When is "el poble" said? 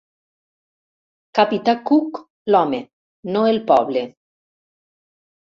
3.53-4.05